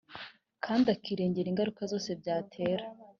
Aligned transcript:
kandi 0.65 0.85
akirengera 0.95 1.47
ingaruka 1.49 1.81
zose 1.91 2.09
byatera 2.21 2.85